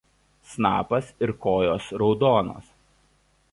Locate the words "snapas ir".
0.53-1.35